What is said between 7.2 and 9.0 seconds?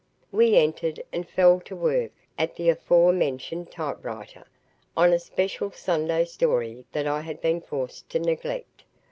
had been forced to neglect.